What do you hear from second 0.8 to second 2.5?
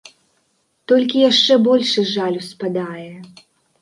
Толькі яшчэ большы жаль